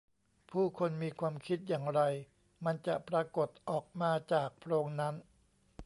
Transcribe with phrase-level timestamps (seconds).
[0.51, 2.01] ผู้คนมีความคิดอย่างไร
[2.65, 5.15] มันจะปรากฎออกมาจากโพรงนั้น